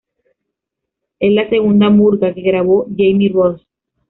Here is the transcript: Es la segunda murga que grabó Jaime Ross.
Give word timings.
Es 1.19 1.31
la 1.31 1.47
segunda 1.51 1.91
murga 1.91 2.33
que 2.33 2.41
grabó 2.41 2.87
Jaime 2.97 3.29
Ross. 3.31 3.63